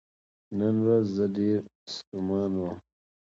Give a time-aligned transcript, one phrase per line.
[0.57, 1.59] نن ورځ زه ډیر
[1.93, 2.75] ستومان وم.